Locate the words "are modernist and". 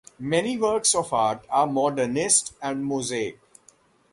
1.51-2.83